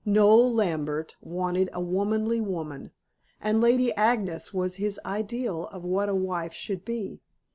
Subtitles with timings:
[0.03, 2.89] Noel Lambert wanted a womanly woman,
[3.39, 7.21] and Lady Agnes was his ideal of what a wife should be.